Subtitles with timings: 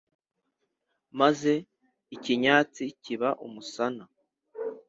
[1.19, 1.53] Maze
[2.15, 4.03] ikinyatsi kiba umusana.